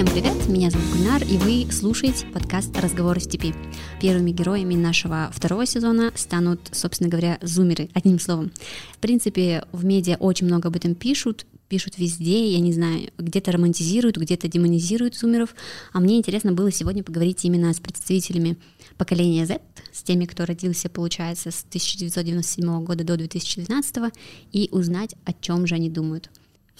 [0.00, 3.54] Всем привет, меня зовут Гульнар, и вы слушаете подкаст «Разговоры в степи».
[4.00, 8.50] Первыми героями нашего второго сезона станут, собственно говоря, зумеры, одним словом.
[8.94, 13.52] В принципе, в медиа очень много об этом пишут, пишут везде, я не знаю, где-то
[13.52, 15.54] романтизируют, где-то демонизируют зумеров,
[15.92, 18.56] а мне интересно было сегодня поговорить именно с представителями
[18.96, 19.60] поколения Z,
[19.92, 24.14] с теми, кто родился, получается, с 1997 года до 2012,
[24.52, 26.30] и узнать, о чем же они думают.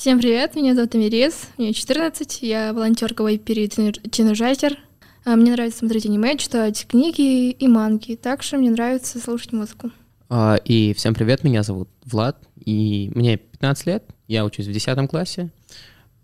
[0.01, 4.79] Всем привет, меня зовут Амирез, мне 14, я волонтерка в Вайпери Тинержайтер.
[5.27, 9.91] А, мне нравится смотреть аниме, читать книги и манги, также мне нравится слушать музыку.
[10.31, 15.07] А, и всем привет, меня зовут Влад, и мне 15 лет, я учусь в 10
[15.11, 15.51] классе.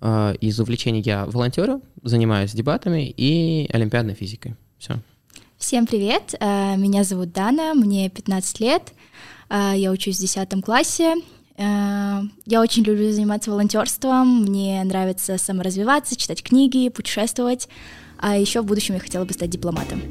[0.01, 4.55] А, из увлечений я волонтерю, занимаюсь дебатами и олимпиадной физикой.
[4.79, 4.95] Все.
[5.59, 8.95] Всем привет, меня зовут Дана, мне 15 лет,
[9.51, 11.17] я учусь в 10 классе,
[11.59, 17.69] я очень люблю заниматься волонтерством, мне нравится саморазвиваться, читать книги, путешествовать,
[18.19, 20.03] а еще в будущем я хотела бы стать дипломатом.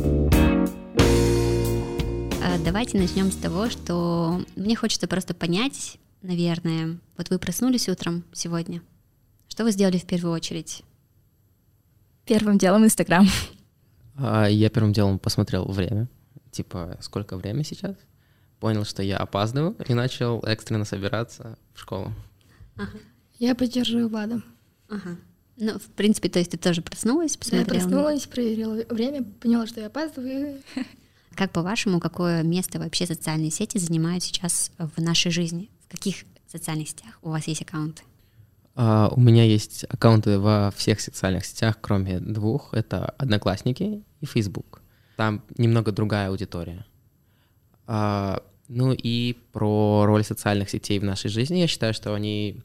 [2.43, 8.23] А, давайте начнем с того, что мне хочется просто понять, наверное, вот вы проснулись утром
[8.33, 8.81] сегодня,
[9.47, 10.83] что вы сделали в первую очередь?
[12.25, 13.27] Первым делом Инстаграм.
[14.17, 16.07] А, я первым делом посмотрел время,
[16.51, 17.95] типа сколько время сейчас,
[18.59, 22.13] понял, что я опаздываю, и начал экстренно собираться в школу.
[22.75, 22.97] Ага.
[23.39, 24.41] Я поддерживаю Влада.
[24.89, 25.17] Ага.
[25.57, 27.63] Ну, в принципе, то есть ты тоже проснулась, посмотрела?
[27.63, 30.61] Я проснулась, проверила время, поняла, что я опаздываю.
[31.35, 35.69] Как по-вашему, какое место вообще социальные сети занимают сейчас в нашей жизни?
[35.85, 38.03] В каких социальных сетях у вас есть аккаунты?
[38.75, 42.73] Uh, у меня есть аккаунты во всех социальных сетях, кроме двух.
[42.73, 44.81] Это Одноклассники и Facebook.
[45.17, 46.85] Там немного другая аудитория.
[47.87, 51.57] А, ну и про роль социальных сетей в нашей жизни.
[51.57, 52.61] Я считаю, что они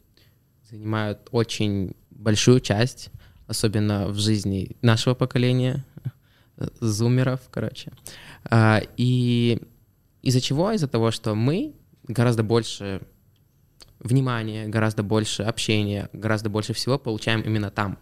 [0.69, 3.09] занимают очень большую часть,
[3.47, 5.85] особенно в жизни нашего поколения,
[6.79, 7.91] зумеров, короче.
[8.45, 9.61] А, и
[10.21, 10.71] из-за чего?
[10.71, 11.73] Из-за того, что мы
[12.03, 13.01] гораздо больше
[13.99, 17.97] внимания, гораздо больше общения, гораздо больше всего получаем именно там.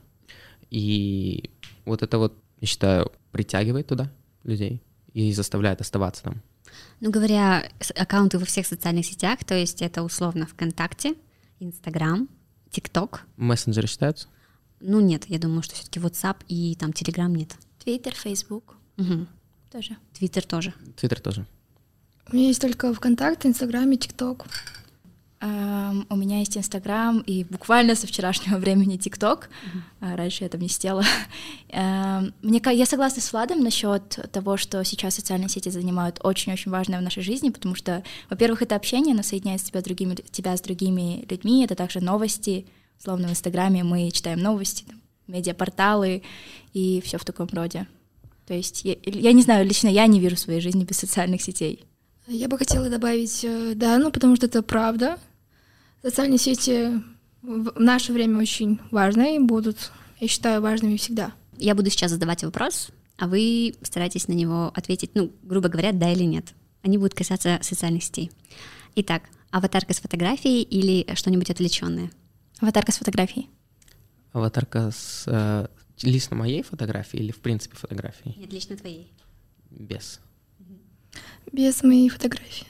[0.70, 1.50] И
[1.86, 4.12] вот это вот, я считаю, притягивает туда
[4.44, 4.82] людей
[5.14, 6.42] и заставляет оставаться там.
[7.02, 11.16] Ну, говоря аккаунты во всех социальных сетях, то есть это условно ВКонтакте,
[11.60, 12.28] Инстаграм,
[12.72, 13.26] ТикТок.
[13.38, 14.28] Мессенджеры считаются?
[14.82, 17.56] Ну, нет, я думаю, что все-таки WhatsApp и там Telegram нет.
[17.84, 18.76] Твиттер, Facebook.
[18.98, 19.28] Угу.
[19.72, 19.98] Тоже.
[20.14, 20.74] Твиттер тоже.
[20.96, 21.46] Твиттер тоже.
[22.32, 24.46] У меня есть только ВКонтакте, Инстаграм и ТикТок.
[25.42, 29.50] Um, у меня есть Инстаграм и буквально со вчерашнего времени ТикТок.
[30.02, 30.16] Uh-huh.
[30.18, 31.02] раньше я там не сидела.
[31.70, 37.00] uh, мне, я согласна с Владом насчет того, что сейчас социальные сети занимают очень-очень важное
[37.00, 41.26] в нашей жизни, потому что, во-первых, это общение, оно соединяет тебя, другими, тебя с другими
[41.30, 42.66] людьми, это также новости.
[42.98, 46.24] Словно в Инстаграме мы читаем новости, там, медиапорталы
[46.74, 47.88] и все в таком роде.
[48.46, 51.86] То есть я, я не знаю, лично я не вижу своей жизни без социальных сетей.
[52.28, 55.18] Я бы хотела добавить э, да, ну потому что это правда.
[56.02, 57.02] Социальные сети
[57.42, 61.34] в наше время очень важны и будут, я считаю, важными всегда.
[61.58, 66.12] Я буду сейчас задавать вопрос, а вы постарайтесь на него ответить, ну, грубо говоря, да
[66.12, 66.54] или нет.
[66.84, 68.32] Они будут касаться социальных сетей.
[68.96, 72.12] Итак, аватарка с фотографией или что-нибудь отвлеченное?
[72.60, 73.50] Аватарка с фотографией.
[74.32, 75.68] Аватарка с э,
[76.02, 78.36] лично моей фотографии или в принципе фотографии?
[78.38, 79.12] Нет, лично твоей.
[79.70, 80.22] Без.
[81.52, 82.68] Без моей фотографии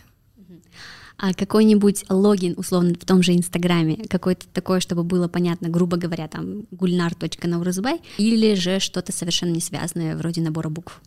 [1.21, 6.29] а какой-нибудь логин, условно, в том же Инстаграме, какой-то такое, чтобы было понятно, грубо говоря,
[6.29, 11.01] там, gulnar.nauruzbay, или же что-то совершенно не связанное, вроде набора букв?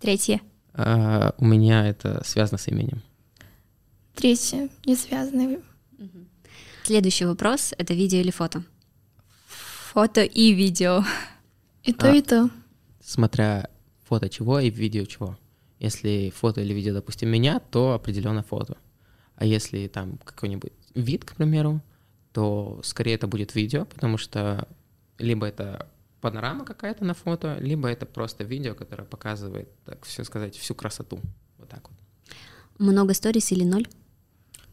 [0.00, 0.42] Третье.
[0.74, 3.00] А, у меня это связано с именем.
[4.14, 5.60] Третье, не связанное.
[5.98, 6.26] Угу.
[6.82, 8.62] Следующий вопрос— это видео или фото?
[9.46, 11.04] Фото и видео.
[11.84, 12.50] И то, а, и то.
[13.02, 13.70] Смотря
[14.06, 15.38] фото чего и видео чего.
[15.78, 18.76] Если фото или видео, допустим, меня, то определенно фото.
[19.36, 21.80] А если там какой-нибудь вид, к примеру,
[22.32, 24.68] то скорее это будет видео, потому что
[25.18, 25.88] либо это
[26.20, 31.20] панорама какая-то на фото, либо это просто видео, которое показывает, так все сказать, всю красоту.
[31.58, 31.98] Вот так вот.
[32.78, 33.86] Много сторис или ноль?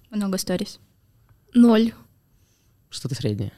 [0.10, 0.80] Много сторис.
[1.54, 1.94] Ноль.
[2.90, 3.52] Что-то среднее.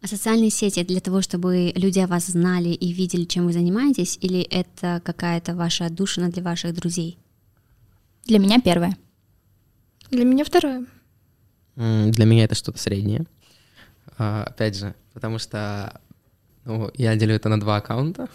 [0.00, 4.18] А социальные сети для того, чтобы люди о вас знали и видели, чем вы занимаетесь,
[4.20, 7.18] или это какая-то ваша отдушина для ваших друзей?
[8.24, 8.96] Для меня первое.
[10.12, 10.84] Для меня второе.
[11.74, 13.24] Для меня это что-то среднее.
[14.18, 16.02] А, опять же, потому что
[16.66, 18.28] ну, я делю это на два аккаунта.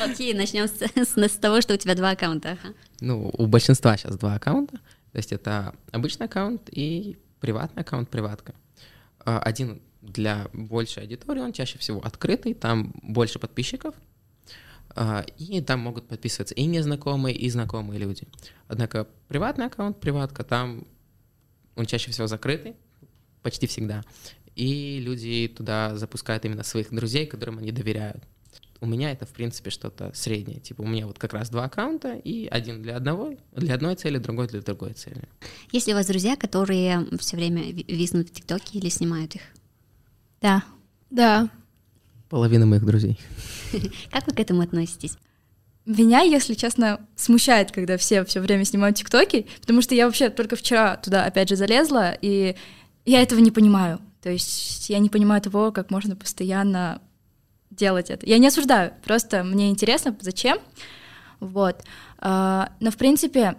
[0.00, 2.52] Окей, начнем с, с, с того, что у тебя два аккаунта.
[2.52, 2.74] Ага.
[3.00, 4.78] Ну, у большинства сейчас два аккаунта.
[5.12, 8.54] То есть это обычный аккаунт и приватный аккаунт, приватка.
[9.26, 13.94] А, один для большей аудитории, он чаще всего открытый, там больше подписчиков,
[15.36, 18.26] и там могут подписываться и незнакомые, и знакомые люди.
[18.66, 20.86] Однако приватный аккаунт, приватка, там
[21.76, 22.74] он чаще всего закрытый,
[23.42, 24.02] почти всегда,
[24.56, 28.24] и люди туда запускают именно своих друзей, которым они доверяют.
[28.80, 30.60] У меня это, в принципе, что-то среднее.
[30.60, 34.18] Типа у меня вот как раз два аккаунта, и один для одного, для одной цели,
[34.18, 35.28] другой для другой цели.
[35.72, 39.42] Есть ли у вас друзья, которые все время виснут в ТикТоке или снимают их?
[40.40, 40.64] Да.
[41.10, 41.50] Да.
[42.28, 43.18] Половина моих друзей.
[44.10, 45.16] Как вы к этому относитесь?
[45.86, 50.54] Меня, если честно, смущает, когда все все время снимают ТикТоки, потому что я вообще только
[50.54, 52.56] вчера туда опять же залезла, и
[53.06, 53.98] я этого не понимаю.
[54.20, 57.00] То есть я не понимаю того, как можно постоянно
[57.70, 58.26] делать это.
[58.26, 60.58] Я не осуждаю, просто мне интересно, зачем.
[61.40, 61.82] Вот.
[62.18, 63.56] А, но, в принципе,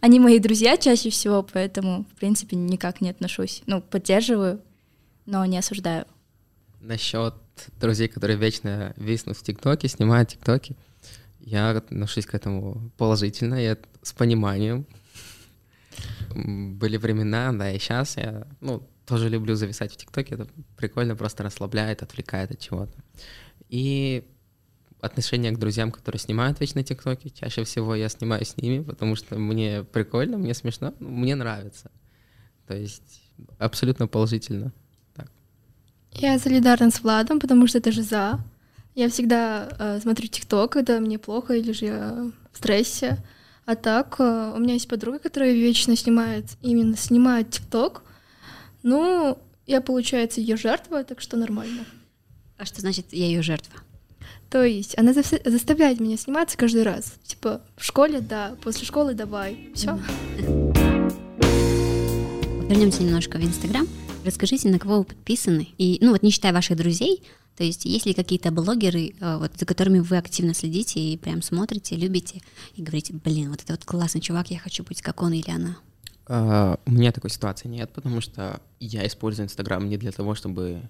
[0.00, 3.62] они мои друзья чаще всего, поэтому, в принципе, никак не отношусь.
[3.66, 4.60] Ну, поддерживаю,
[5.24, 6.04] но не осуждаю.
[6.80, 7.34] Насчет
[7.80, 10.76] друзей, которые вечно виснут в ТикТоке, снимают ТикТоки,
[11.40, 14.86] я отношусь к этому положительно, я с пониманием.
[16.34, 21.44] Были времена, да, и сейчас я, ну, тоже люблю зависать в ТикТоке, это прикольно, просто
[21.44, 22.98] расслабляет, отвлекает от чего-то.
[23.68, 24.28] И
[25.00, 29.38] отношение к друзьям, которые снимают вечно ТикТоки, чаще всего я снимаю с ними, потому что
[29.38, 31.90] мне прикольно, мне смешно, мне нравится.
[32.66, 33.22] То есть
[33.58, 34.72] абсолютно положительно.
[36.12, 38.40] Я солидарна с Владом, потому что это же за.
[38.94, 43.18] Я всегда э, смотрю ТикТок, когда мне плохо или же я в стрессе.
[43.66, 48.02] А так, э, у меня есть подруга, которая вечно снимает, именно снимает ТикТок,
[48.82, 49.36] ну,
[49.66, 51.84] я, получается, ее жертва, так что нормально.
[52.56, 53.80] А что значит я ее жертва?
[54.48, 57.14] То есть она заставляет меня сниматься каждый раз.
[57.24, 59.70] Типа в школе, да, после школы давай.
[59.74, 59.98] Все.
[62.68, 63.88] Вернемся немножко в Инстаграм.
[64.26, 65.68] Расскажите, на кого вы подписаны?
[65.78, 67.22] И, ну вот не считая ваших друзей,
[67.56, 71.42] то есть есть ли какие-то блогеры, э, вот, за которыми вы активно следите и прям
[71.42, 72.42] смотрите, любите
[72.74, 75.76] и говорите, блин, вот это вот классный чувак, я хочу быть как он или она?
[76.26, 80.82] Uh, у меня такой ситуации нет, потому что я использую Инстаграм не для того, чтобы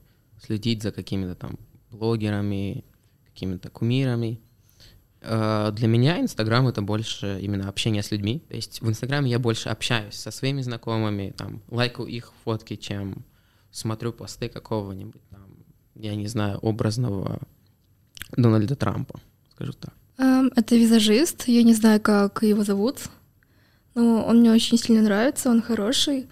[0.43, 1.59] следить за какими-то там
[1.91, 2.87] блогерами,
[3.27, 4.41] какими-то кумирами.
[5.27, 8.45] Uh, для меня Инстаграм это больше именно общение с людьми.
[8.49, 13.25] То есть в Инстаграме я больше общаюсь со своими знакомыми, там, лайкаю их фотки, чем
[13.73, 15.49] смотрю посты какого-нибудь там,
[15.97, 17.41] я не знаю, образного
[18.37, 19.19] Дональда Трампа,
[19.51, 19.93] скажу так.
[20.19, 23.01] Um, это визажист, я не знаю, как его зовут.
[23.95, 26.29] Ну, он мне очень сильно нравится, он хороший.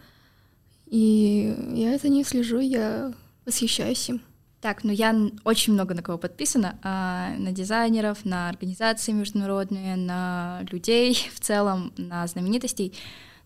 [0.86, 3.12] И я за ним слежу, я
[3.44, 4.20] восхищаюсь им.
[4.64, 5.14] Так, ну я
[5.44, 11.92] очень много на кого подписана, а, на дизайнеров, на организации международные, на людей в целом,
[11.98, 12.94] на знаменитостей.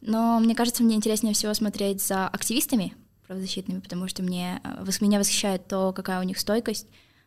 [0.00, 2.94] Но мне кажется, мне интереснее всего смотреть за активистами
[3.26, 6.86] правозащитными, потому что мне, э, меня восхищает то, какая у них стойкость,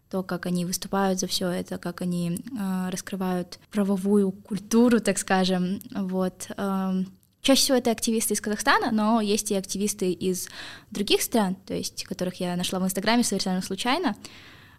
[0.10, 5.82] то, как они выступают за все это, как они э, раскрывают правовую культуру, так скажем.
[5.94, 6.50] Вот.
[6.56, 7.04] Э,
[7.42, 10.48] чаще всего это активисты из Казахстана, но есть и активисты из
[10.92, 14.16] других стран, то есть которых я нашла в Инстаграме совершенно случайно.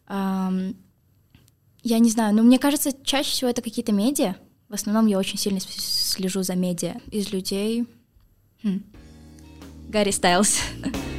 [0.08, 4.36] Я не знаю, но мне кажется, чаще всего это какие-то медиа.
[4.68, 6.94] В основном я очень сильно слежу за медиа.
[7.10, 7.86] Из людей...
[8.62, 8.82] Хм.
[9.88, 10.58] Гарри Стайлз.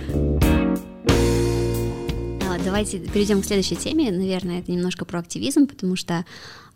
[2.59, 4.11] Давайте перейдем к следующей теме.
[4.11, 6.25] Наверное, это немножко про активизм, потому что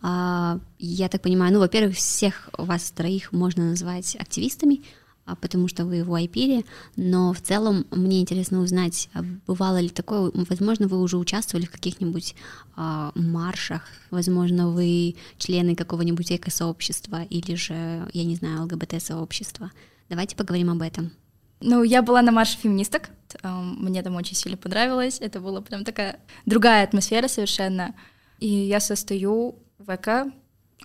[0.02, 4.82] а, я так понимаю, ну, во-первых, всех вас троих можно назвать активистами,
[5.26, 6.64] а, потому что вы в Уайпире,
[6.96, 11.72] но в целом мне интересно узнать, а бывало ли такое, возможно, вы уже участвовали в
[11.72, 12.36] каких-нибудь
[12.76, 19.72] а, маршах, возможно, вы члены какого-нибудь эко-сообщества или же, я не знаю, ЛГБТ-сообщества.
[20.10, 21.12] Давайте поговорим об этом.
[21.60, 23.10] Ну, я была на марше феминисток,
[23.44, 27.96] мне там очень сильно понравилось, это была прям такая другая атмосфера совершенно.
[28.40, 30.32] И я состою в эко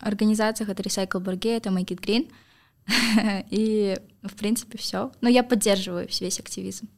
[0.01, 2.31] организациях, это Recycle Бурге, это Make It Green,
[3.51, 5.13] и, в принципе, все.
[5.21, 6.89] Но я поддерживаю весь активизм.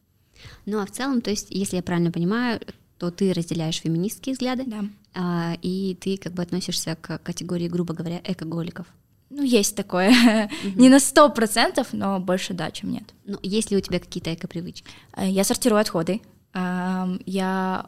[0.65, 2.61] Ну, а в целом, то есть, если я правильно понимаю,
[2.97, 4.85] то ты разделяешь феминистские взгляды, да.
[5.13, 8.87] а, и ты как бы относишься к категории, грубо говоря, экоголиков.
[9.29, 10.11] Ну, есть такое.
[10.11, 10.75] Mm-hmm.
[10.75, 13.13] Не на сто процентов, но больше да, чем нет.
[13.25, 14.85] Ну, есть ли у тебя какие-то эко-привычки?
[15.15, 16.21] Э, я сортирую отходы.
[16.53, 17.87] Я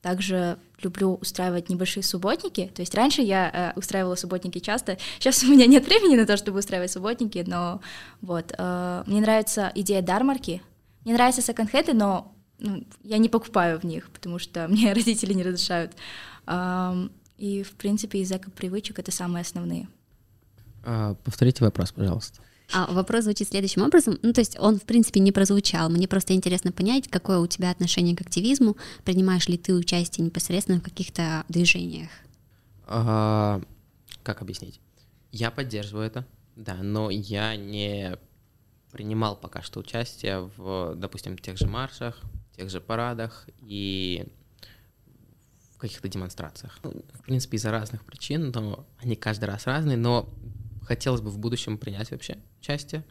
[0.00, 2.70] также люблю устраивать небольшие субботники.
[2.74, 4.96] То есть раньше я э, устраивала субботники часто.
[5.18, 7.80] Сейчас у меня нет времени на то, чтобы устраивать субботники, но
[8.20, 8.54] вот.
[8.56, 10.62] Э, мне нравится идея дармарки.
[11.04, 15.42] Мне нравятся секонд-хенды, но ну, я не покупаю в них, потому что мне родители не
[15.42, 15.92] разрешают.
[16.46, 19.88] Э, и, в принципе, из эко-привычек это самые основные.
[20.84, 22.40] А, повторите вопрос, пожалуйста.
[22.72, 24.18] А вопрос звучит следующим образом.
[24.22, 25.88] Ну, то есть он, в принципе, не прозвучал.
[25.88, 28.76] Мне просто интересно понять, какое у тебя отношение к активизму.
[29.04, 32.10] Принимаешь ли ты участие непосредственно в каких-то движениях?
[32.86, 33.62] А,
[34.22, 34.80] как объяснить?
[35.32, 38.16] Я поддерживаю это, да, но я не
[38.92, 42.20] принимал пока что участие в, допустим, тех же маршах,
[42.56, 44.26] тех же парадах и
[45.74, 46.78] в каких-то демонстрациях.
[46.82, 50.28] Ну, в принципе, из-за разных причин, но они каждый раз разные, но
[50.88, 53.04] хотелось бы в будущем принять вообще участие.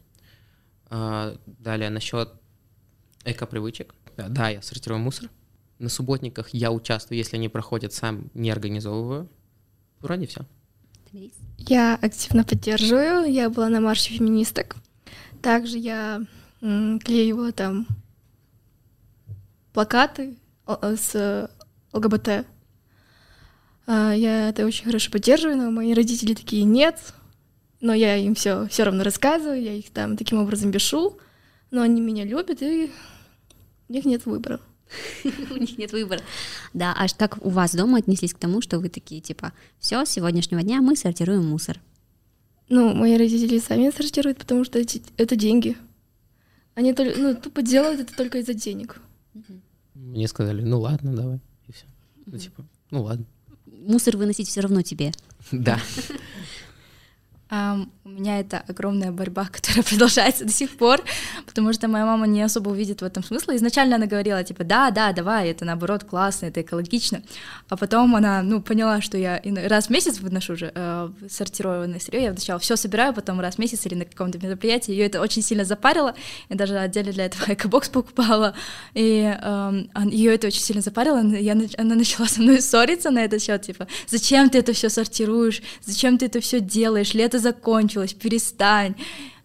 [0.90, 2.32] А, далее, насчет
[3.24, 3.94] эко-привычек.
[4.16, 5.30] Да, я сортирую мусор.
[5.78, 9.28] На субботниках я участвую, если они проходят, сам не организовываю.
[10.00, 10.40] Вроде все.
[11.56, 13.32] Я активно поддерживаю.
[13.32, 14.76] Я была на марше феминисток.
[15.40, 16.20] Также я
[16.60, 17.86] клеила там
[19.72, 21.48] плакаты с
[21.92, 22.44] ЛГБТ.
[23.86, 27.14] А, я это очень хорошо поддерживаю, но мои родители такие нет.
[27.80, 31.18] Но я им все все равно рассказываю, я их там таким образом бешу,
[31.70, 32.90] но они меня любят, и
[33.88, 34.60] у них нет выбора.
[35.50, 36.22] У них нет выбора.
[36.72, 40.08] Да, а как у вас дома отнеслись к тому, что вы такие, типа, все, с
[40.08, 41.78] сегодняшнего дня мы сортируем мусор?
[42.70, 45.76] Ну, мои родители сами сортируют, потому что это деньги.
[46.74, 49.00] Они только, ну, тупо делают это только из-за денег.
[49.94, 51.84] Мне сказали, ну ладно, давай, и все.
[52.26, 53.26] Ну, типа, ну ладно.
[53.66, 55.12] Мусор выносить все равно тебе.
[55.52, 55.80] Да.
[57.50, 61.02] Um, у меня это огромная борьба, которая продолжается до сих пор,
[61.46, 63.54] потому что моя мама не особо увидит в этом смысла.
[63.56, 67.22] Изначально она говорила, типа, да, да, давай, это наоборот классно, это экологично.
[67.68, 72.22] А потом она, ну, поняла, что я раз в месяц выношу уже э, сортированное сырье,
[72.22, 74.92] я сначала все собираю, потом раз в месяц или на каком-то мероприятии.
[74.92, 76.14] Ее это очень сильно запарило.
[76.48, 78.54] Я даже отдельно для этого экобокс покупала.
[78.94, 81.22] И э, ее это очень сильно запарило.
[81.22, 85.62] Я, она начала со мной ссориться на этот счет, типа, зачем ты это все сортируешь,
[85.84, 88.94] зачем ты это все делаешь, лето закончилось, перестань.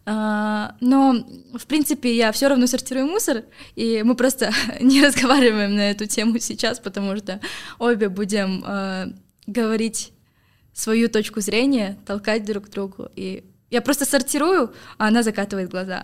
[0.06, 1.26] Uh, но,
[1.58, 3.44] в принципе, я все равно сортирую мусор,
[3.76, 7.40] и мы просто не разговариваем на эту тему сейчас, потому что
[7.80, 9.16] обе будем uh,
[9.48, 10.12] говорить
[10.74, 13.10] свою точку зрения, толкать друг другу.
[13.16, 16.04] И я просто сортирую, а она закатывает глаза.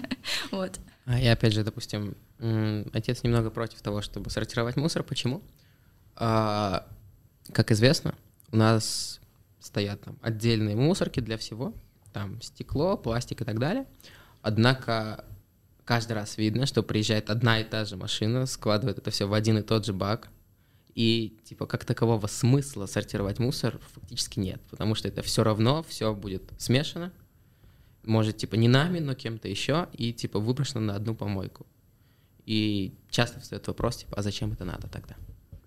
[0.50, 0.78] вот.
[1.06, 2.16] А я опять же, допустим,
[2.92, 5.02] отец немного против того, чтобы сортировать мусор.
[5.02, 5.42] Почему?
[6.16, 6.86] А,
[7.52, 8.14] как известно,
[8.52, 9.20] у нас
[9.60, 11.74] стоят там отдельные мусорки для всего,
[12.12, 13.86] там стекло, пластик и так далее.
[14.42, 15.24] Однако
[15.84, 19.58] каждый раз видно, что приезжает одна и та же машина, складывает это все в один
[19.58, 20.28] и тот же бак,
[20.94, 26.14] и типа как такового смысла сортировать мусор фактически нет, потому что это все равно, все
[26.14, 27.12] будет смешано,
[28.04, 31.66] может типа не нами, но кем-то еще, и типа выброшено на одну помойку.
[32.46, 35.16] И часто встает вопрос, типа, а зачем это надо тогда?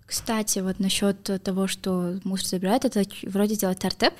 [0.06, 4.14] Кстати, вот насчет того, что мусор забирают, это вроде делает Тартеп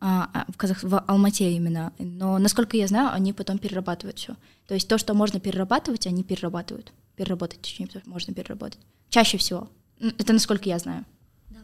[0.00, 0.82] а, а, в, Казах...
[0.82, 1.92] в Алмате именно.
[1.98, 4.36] Но, насколько я знаю, они потом перерабатывают все.
[4.66, 6.92] То есть то, что можно перерабатывать, они перерабатывают.
[7.16, 8.80] Переработать, точнее, можно переработать.
[9.08, 9.68] Чаще всего.
[10.00, 11.04] Это насколько я знаю.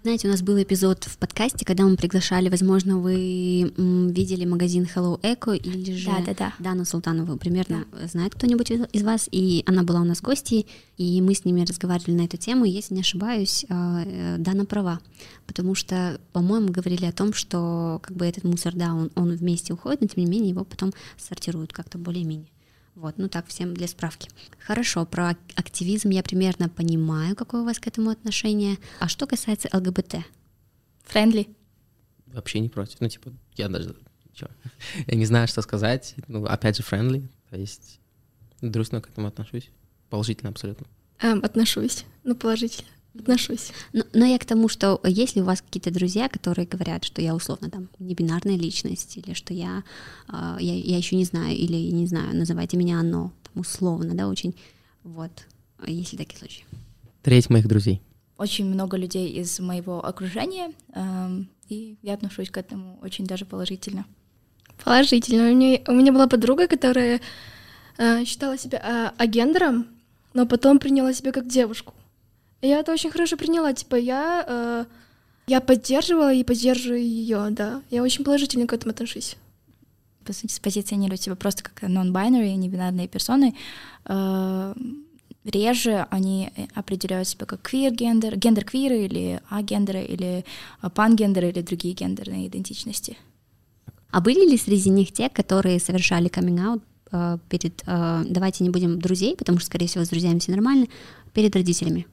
[0.05, 5.19] Знаете, у нас был эпизод в подкасте, когда мы приглашали, возможно, вы видели магазин Hello
[5.23, 6.55] Eco или же да, да, да.
[6.59, 8.07] Дану Султанову, примерно да.
[8.07, 10.67] знает кто-нибудь из вас, и она была у нас гостьей,
[10.99, 14.67] и мы с ними разговаривали на эту тему, и, если не ошибаюсь, а, э, Дана
[14.67, 15.01] права,
[15.47, 19.73] потому что, по-моему, говорили о том, что как бы этот мусор, да, он, он вместе
[19.73, 22.51] уходит, но тем не менее его потом сортируют как-то более-менее.
[22.95, 24.31] Вот, ну так, всем для справки.
[24.61, 28.79] Хорошо, про активизм я примерно понимаю, какое у вас к этому отношение.
[29.01, 30.17] А что касается ЛГБТ?
[31.05, 31.49] Friendly?
[32.27, 33.01] Вообще не против.
[33.01, 33.97] Ну, типа, я даже...
[34.33, 34.49] Чё?
[35.07, 36.17] Я не знаю, что сказать.
[36.27, 37.29] Ну, опять же, friendly.
[37.51, 38.01] То есть
[38.61, 39.71] дружно к этому отношусь.
[40.11, 40.87] Положительно абсолютно.
[41.21, 42.05] Эм, отношусь.
[42.25, 43.71] Ну, положительно отношусь.
[43.93, 47.35] Но, но я к тому, что если у вас какие-то друзья, которые говорят, что я
[47.35, 49.85] условно там не бинарная личность, или что я,
[50.29, 54.29] э, я, я еще не знаю, или не знаю, называйте меня оно, там, условно, да,
[54.29, 54.55] очень,
[55.03, 55.31] вот,
[55.87, 56.65] если такие случаи.
[57.23, 58.03] Треть моих друзей.
[58.37, 64.05] Очень много людей из моего окружения, э, и я отношусь к этому очень даже положительно.
[64.83, 65.51] Положительно.
[65.51, 67.21] У меня, у меня была подруга, которая
[67.97, 69.87] э, считала себя э, агендером,
[70.33, 71.95] но потом приняла себя как девушку.
[72.65, 74.85] Я это очень хорошо приняла, типа я, э,
[75.49, 77.83] я поддерживала и поддерживаю ее, да.
[77.91, 79.37] Я очень положительно к этому отношусь.
[80.25, 83.55] По сути, спозиционирую себя просто как non-binary, небинарные персоны.
[84.07, 84.75] Э,
[85.45, 90.47] реже они определяют себя как квир-гендер, гендер-квиры или агендеры, или
[90.95, 93.19] пангендеры, или другие гендерные идентичности.
[94.11, 98.99] А были ли среди них те, которые совершали каминг-аут э, перед, э, давайте не будем
[99.01, 100.87] друзей, потому что, скорее всего, с друзьями все нормально,
[101.35, 102.07] перед родителями?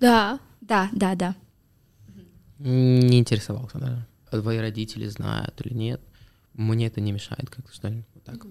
[0.00, 0.38] Да.
[0.60, 1.34] Да, да, да.
[2.58, 4.06] Не интересовался, да.
[4.30, 6.00] Твои родители знают или нет.
[6.54, 8.46] Мне это не мешает как-то, что ли, вот так.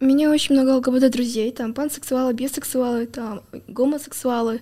[0.00, 4.60] У меня очень много ЛГБТ друзей, там пансексуалы, бисексуалы, там гомосексуалы.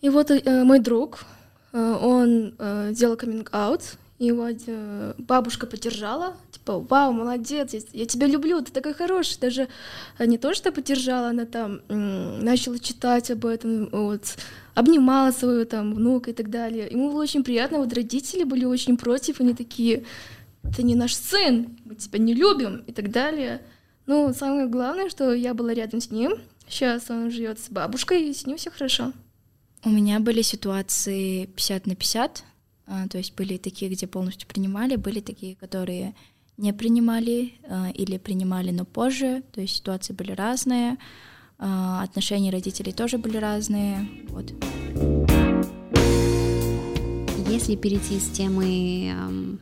[0.00, 1.24] И вот э, мой друг,
[1.72, 3.82] э, он э, делал каминг-аут,
[4.18, 9.38] вот э, бабушка поддержала, типа, вау, молодец, я, я тебя люблю, ты такой хороший.
[9.38, 9.68] Даже
[10.18, 14.36] э, не то, что поддержала, она там м, начала читать об этом, вот,
[14.78, 16.88] обнимала своего там внука и так далее.
[16.88, 20.04] Ему было очень приятно, вот родители были очень против, они такие,
[20.76, 23.60] ты не наш сын, мы тебя не любим и так далее.
[24.06, 26.34] Ну, самое главное, что я была рядом с ним.
[26.68, 29.12] Сейчас он живет с бабушкой, и с ним все хорошо.
[29.84, 32.44] У меня были ситуации 50 на 50,
[32.86, 36.14] а, то есть были такие, где полностью принимали, были такие, которые
[36.56, 40.98] не принимали а, или принимали, но позже, то есть ситуации были разные,
[41.58, 44.52] отношения родителей тоже были разные, вот.
[47.48, 49.60] Если перейти с темы эм,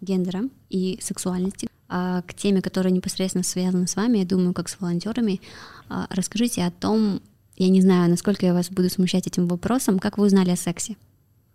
[0.00, 4.80] гендера и сексуальности а, к теме, которая непосредственно связана с вами, я думаю, как с
[4.80, 5.40] волонтерами,
[5.88, 7.20] а, расскажите о том,
[7.56, 10.96] я не знаю, насколько я вас буду смущать этим вопросом, как вы узнали о сексе?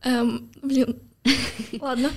[0.03, 0.97] Эм, блин,
[1.79, 2.09] ладно.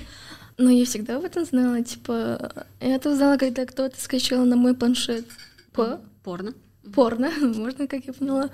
[0.57, 4.75] Но я всегда об этом знала, типа, я это узнала, когда кто-то скачал на мой
[4.75, 5.25] планшет
[5.71, 6.53] по Порно.
[6.87, 8.49] Порно, можно, как я поняла.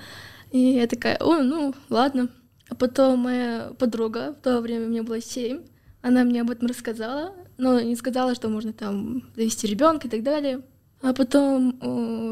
[0.51, 2.29] И я такая, о, ну, ладно.
[2.69, 5.61] А потом моя подруга, в то время мне было семь,
[6.01, 10.23] она мне об этом рассказала, но не сказала, что можно там завести ребенка и так
[10.23, 10.61] далее.
[11.01, 11.77] А потом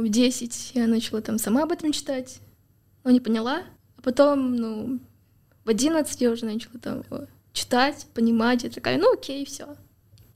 [0.04, 2.40] в 10 я начала там сама об этом читать,
[3.04, 3.64] но не поняла.
[3.98, 5.00] А потом, ну,
[5.66, 7.04] в 11 я уже начала там
[7.54, 8.64] читать, понимать.
[8.64, 9.76] Я такая, ну окей, все.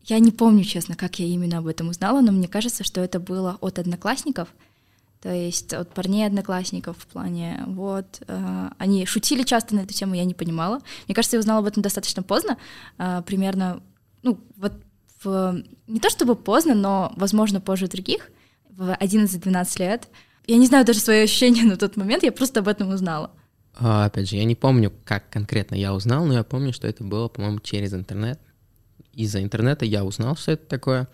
[0.03, 3.19] Я не помню, честно, как я именно об этом узнала, но мне кажется, что это
[3.19, 4.49] было от одноклассников,
[5.25, 10.13] то есть от парней одноклассников в плане, вот, э, они шутили часто на эту тему,
[10.13, 10.81] я не понимала.
[11.07, 12.59] Мне кажется, я узнала об этом достаточно поздно,
[12.99, 13.81] э, примерно,
[14.21, 14.73] ну, вот
[15.23, 18.29] в, не то чтобы поздно, но, возможно, позже других,
[18.69, 20.09] в 11-12 лет.
[20.45, 23.31] Я не знаю даже свои ощущения на тот момент, я просто об этом узнала.
[23.73, 27.03] А, опять же, я не помню, как конкретно я узнал, но я помню, что это
[27.03, 28.39] было, по-моему, через интернет.
[29.11, 31.07] Из-за интернета я узнал, что это такое.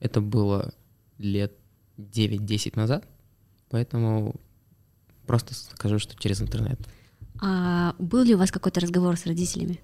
[0.00, 0.72] Это было
[1.18, 1.52] лет
[1.98, 3.04] 9-10 назад,
[3.70, 4.34] поэтому
[5.26, 6.80] просто скажу, что через интернет.
[7.40, 9.80] А был ли у вас какой-то разговор с родителями?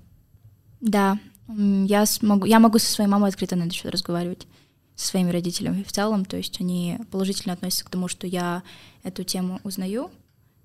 [0.80, 1.18] Да,
[1.48, 4.46] я смогу, я могу со своей мамой открыто на этот счет разговаривать,
[4.96, 8.62] со своими родителями в целом, то есть они положительно относятся к тому, что я
[9.02, 10.10] эту тему узнаю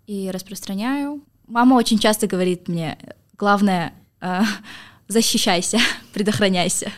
[0.07, 1.23] и распространяю.
[1.47, 2.97] Мама очень часто говорит мне,
[3.37, 4.41] главное, э,
[5.07, 5.79] защищайся,
[6.13, 6.91] предохраняйся.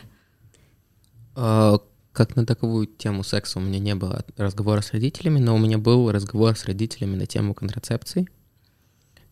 [1.34, 1.78] А,
[2.12, 5.78] Как на таковую тему секса у меня не было разговора с родителями, но у меня
[5.78, 8.28] был разговор с родителями на тему контрацепции,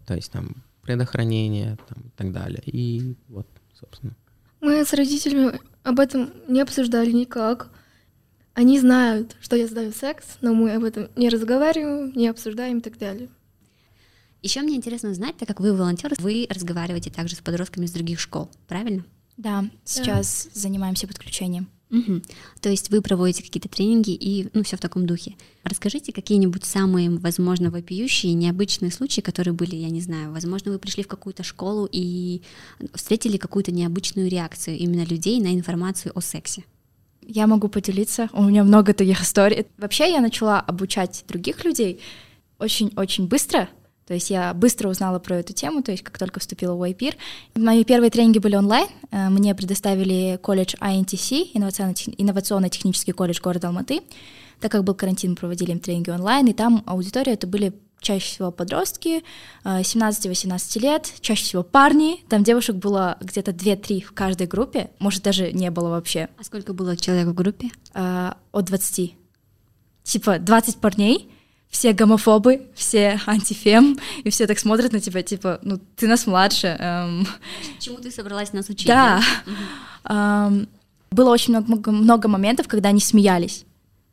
[0.07, 2.62] то есть там предохранение там, и так далее.
[2.64, 3.47] И вот,
[3.79, 4.16] собственно.
[4.61, 7.71] Мы с родителями об этом не обсуждали никак.
[8.55, 12.83] Они знают, что я сдаю секс, но мы об этом не разговариваем, не обсуждаем и
[12.83, 13.29] так далее.
[14.43, 18.19] Еще мне интересно знать, так как вы волонтер, вы разговариваете также с подростками из других
[18.19, 19.05] школ, правильно?
[19.37, 21.69] Да, сейчас занимаемся подключением.
[21.90, 22.22] Мгм.
[22.61, 25.35] То есть вы проводите какие-то тренинги и ну все в таком духе.
[25.64, 31.03] Расскажите какие-нибудь самые, возможно, вопиющие, необычные случаи, которые были, я не знаю, возможно, вы пришли
[31.03, 32.42] в какую-то школу и
[32.94, 36.64] встретили какую-то необычную реакцию именно людей на информацию о сексе.
[37.22, 39.66] Я могу поделиться, у меня много таких историй.
[39.76, 42.00] Вообще я начала обучать других людей
[42.59, 43.68] очень-очень быстро,
[44.11, 47.14] то есть я быстро узнала про эту тему, то есть как только вступила в YPIR.
[47.55, 54.01] Мои первые тренинги были онлайн, э, мне предоставили колледж INTC, инновационно-тех- инновационно-технический колледж города Алматы.
[54.59, 58.27] Так как был карантин, мы проводили им тренинги онлайн, и там аудитория это были чаще
[58.27, 59.23] всего подростки,
[59.62, 65.23] э, 17-18 лет, чаще всего парни, там девушек было где-то 2-3 в каждой группе, может
[65.23, 66.29] даже не было вообще.
[66.37, 67.70] А сколько было человек в группе?
[67.94, 69.14] э, от 20.
[70.03, 71.31] Типа 20 парней,
[71.71, 76.77] все гомофобы, все антифем, и все так смотрят на тебя, типа, ну, ты нас младше.
[76.79, 77.27] эм,
[77.79, 78.87] Чему ты собралась нас учить?
[78.87, 79.23] да.
[80.05, 80.69] Эм,
[81.11, 83.65] было очень много, много моментов, когда они смеялись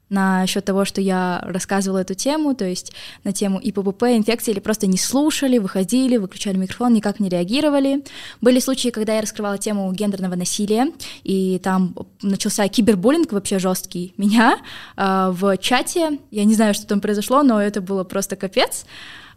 [0.10, 2.93] насчет того, что я рассказывала эту тему, то есть
[3.24, 8.04] на тему ИПП, инфекции, или просто не слушали, выходили, выключали микрофон, никак не реагировали.
[8.41, 10.91] Были случаи, когда я раскрывала тему гендерного насилия,
[11.24, 14.13] и там начался кибербуллинг вообще жесткий.
[14.17, 14.58] Меня
[14.96, 18.86] э, в чате, я не знаю, что там произошло, но это было просто капец.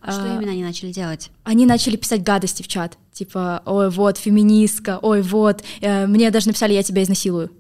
[0.03, 1.31] А Что именно они начали делать?
[1.45, 6.47] они начали писать гадости в чат, типа, ой, вот, феминистка, ой, вот, э, мне даже
[6.47, 7.51] написали, я тебя изнасилую.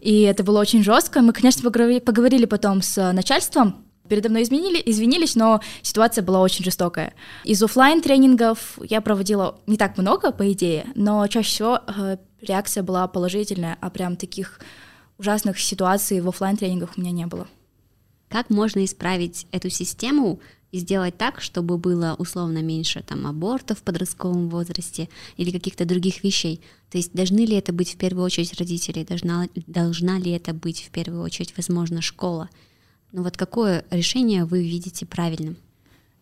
[0.00, 1.20] И это было очень жестко.
[1.20, 6.40] Мы, конечно, поговори- поговорили потом с э, начальством, передо мной изменили, извинились, но ситуация была
[6.40, 7.14] очень жестокая.
[7.44, 12.82] Из оффлайн тренингов я проводила не так много, по идее, но чаще всего э, реакция
[12.82, 14.60] была положительная, а прям таких
[15.18, 17.46] ужасных ситуаций в оффлайн тренингах у меня не было.
[18.28, 20.40] Как можно исправить эту систему
[20.72, 26.22] и сделать так, чтобы было условно меньше там абортов в подростковом возрасте или каких-то других
[26.24, 26.60] вещей?
[26.90, 30.82] То есть должны ли это быть в первую очередь родители, должна, должна ли это быть
[30.82, 32.48] в первую очередь, возможно, школа?
[33.12, 35.56] Ну вот какое решение вы видите правильным?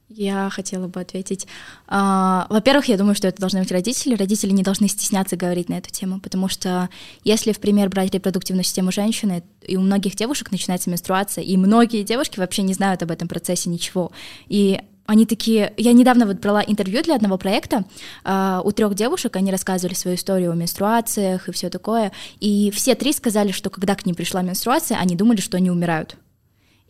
[0.09, 1.47] Я хотела бы ответить.
[1.87, 4.15] А, во-первых, я думаю, что это должны быть родители.
[4.15, 6.89] Родители не должны стесняться говорить на эту тему, потому что
[7.25, 12.05] если, в пример, брать репродуктивную систему женщины, и у многих девушек начинается менструация, и многие
[12.05, 14.11] девушки вообще не знают об этом процессе ничего.
[14.47, 15.75] И они такие...
[15.77, 17.85] Я недавно вот брала интервью для одного проекта.
[18.25, 22.13] Uh, у трех девушек они рассказывали свою историю о менструациях и все такое.
[22.41, 26.17] И все три сказали, что когда к ним пришла менструация, они думали, что они умирают.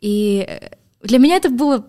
[0.00, 0.60] И
[1.02, 1.86] для меня это было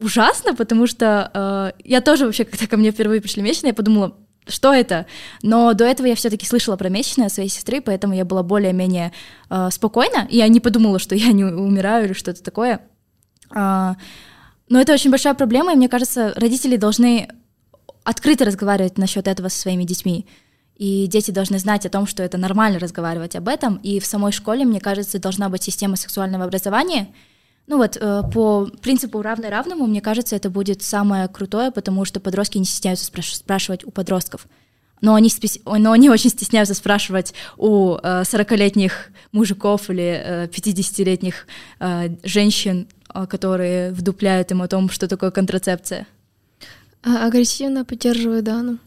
[0.00, 4.16] ужасно, потому что э, я тоже вообще, когда ко мне впервые пришли месячные, я подумала,
[4.48, 5.06] что это?
[5.42, 9.12] Но до этого я все-таки слышала про месячные от своей сестры, поэтому я была более-менее
[9.48, 12.80] э, спокойна, и я не подумала, что я не умираю или что-то такое.
[13.54, 13.94] Э,
[14.68, 17.28] но это очень большая проблема, и мне кажется, родители должны
[18.04, 20.26] открыто разговаривать насчет этого со своими детьми.
[20.76, 23.76] И дети должны знать о том, что это нормально разговаривать об этом.
[23.76, 27.08] И в самой школе, мне кажется, должна быть система сексуального образования,
[27.70, 32.18] ну вот, э, по принципу равный равному, мне кажется, это будет самое крутое, потому что
[32.18, 34.48] подростки не стесняются спраш- спрашивать у подростков.
[35.00, 41.46] Но они, спи- но они очень стесняются спрашивать у э, 40-летних мужиков или э, 50-летних
[41.78, 46.08] э, женщин, э, которые вдупляют им о том, что такое контрацепция.
[47.04, 48.78] А, агрессивно поддерживаю Дану.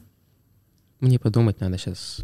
[0.99, 2.17] Мне подумать надо сейчас.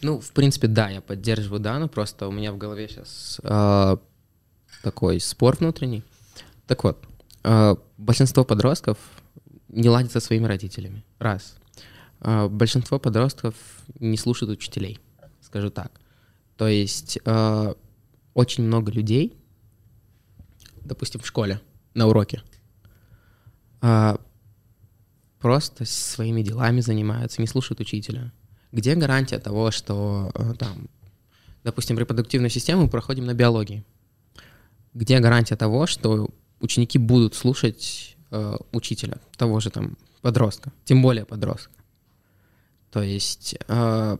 [0.00, 3.96] Ну, в принципе, да, я поддерживаю Дану, просто у меня в голове сейчас э,
[4.82, 6.02] такой спор внутренний.
[6.66, 7.04] Так вот,
[7.44, 8.98] э, большинство подростков
[9.68, 11.04] не ладят со своими родителями.
[11.18, 11.56] Раз.
[12.20, 13.54] Э, большинство подростков
[13.98, 15.00] не слушают учителей,
[15.40, 16.00] скажу так.
[16.56, 17.74] То есть э,
[18.34, 19.36] очень много людей,
[20.84, 21.60] допустим, в школе,
[21.94, 22.42] на уроке,
[25.40, 28.32] просто своими делами занимаются, не слушают учителя.
[28.72, 30.88] Где гарантия того, что там,
[31.64, 33.84] допустим, репродуктивную систему проходим на биологии?
[34.98, 36.28] Где гарантия того, что
[36.60, 41.72] ученики будут слушать э, учителя, того же там подростка, тем более подростка.
[42.90, 44.18] То есть, э,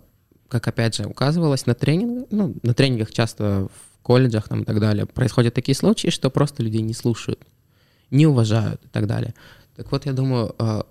[0.48, 4.78] как опять же указывалось на тренингах, ну, на тренингах часто в колледжах там, и так
[4.78, 7.40] далее, происходят такие случаи, что просто людей не слушают,
[8.12, 9.34] не уважают и так далее.
[9.74, 10.82] Так вот, я думаю, э,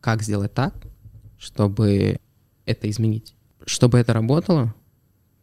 [0.00, 0.74] как сделать так,
[1.38, 2.18] чтобы
[2.66, 3.36] это изменить?
[3.64, 4.74] Чтобы это работало,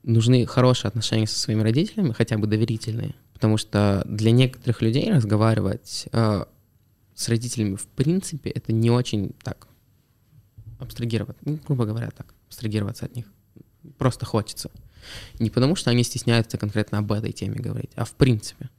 [0.03, 6.07] нужны хорошие отношения со своими родителями, хотя бы доверительные– Потому что для некоторых людей разговаривать
[6.11, 6.45] э,
[7.13, 9.67] с родителями в принципе это не очень так
[10.79, 13.27] абстрагировать, ну, грубо говоря, так, абстрагироваться от них.
[13.99, 14.71] Просто хочется.
[15.37, 18.71] Не потому, что они стесняются конкретно об этой теме говорить, а в принципе.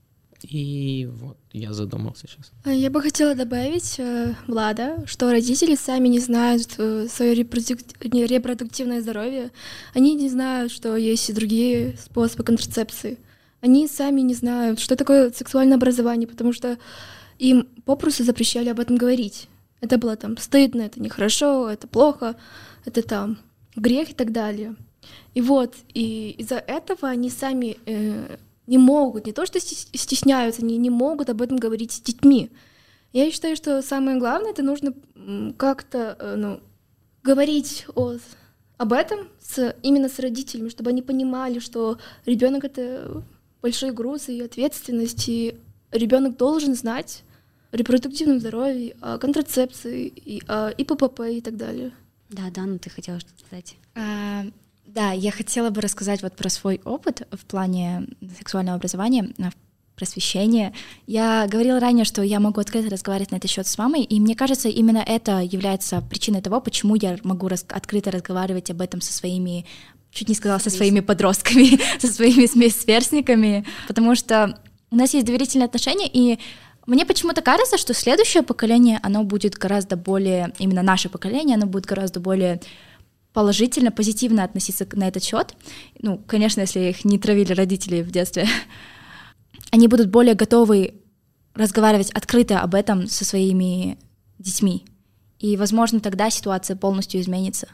[0.43, 2.51] И вот я задумался сейчас.
[2.65, 9.03] А я бы хотела добавить, э, Влада, что родители сами не знают э, свое репродуктивное
[9.03, 9.53] здоровье.
[9.95, 13.19] Они не знают, что есть и другие способы контрацепции
[13.61, 16.79] они сами не знают, что такое сексуальное образование, потому что
[17.39, 19.49] им попросту запрещали об этом говорить.
[19.81, 22.37] Это было там стыдно, это нехорошо, это плохо,
[22.85, 23.39] это там
[23.77, 24.77] грех и так далее.
[25.35, 30.77] И вот, и из-за этого они сами э, не могут, не то что стесняются, они
[30.77, 32.51] не могут об этом говорить с детьми.
[33.13, 34.93] Я считаю, что самое главное, это нужно
[35.57, 36.61] как-то э, ну,
[37.23, 38.17] говорить о,
[38.77, 43.23] об этом с, именно с родителями, чтобы они понимали, что ребенок это
[43.63, 45.57] большой груз и ответственность, и
[45.91, 47.23] ребенок должен знать
[47.71, 51.93] о репродуктивном здоровье, о контрацепции, и о ИППП и так далее.
[52.31, 53.77] Да, да, ну ты хотела что-то сказать.
[53.95, 54.45] А,
[54.87, 58.07] да, я хотела бы рассказать вот про свой опыт в плане
[58.39, 59.33] сексуального образования,
[59.99, 60.73] просвещения.
[61.07, 64.37] Я говорила ранее, что я могу открыто разговаривать на этот счет с мамой, и мне
[64.37, 69.13] кажется, именно это является причиной того, почему я могу раз открыто разговаривать об этом со
[69.13, 69.67] своими
[70.19, 74.59] чуть не сказала, со своими подростками, со своими сверстниками, потому что
[74.91, 76.39] у нас есть доверительные отношения, и
[76.87, 81.85] мне почему-то кажется, что следующее поколение, оно будет гораздо более, именно наше поколение, оно будет
[81.85, 82.61] гораздо более
[83.35, 85.55] положительно, позитивно относиться на этот счет.
[86.01, 88.49] Ну, конечно, если их не травили родители в детстве,
[89.71, 90.95] они будут более готовы
[91.55, 93.99] разговаривать открыто об этом со своими
[94.39, 94.87] детьми.
[95.39, 97.69] И, возможно, тогда ситуация полностью изменится.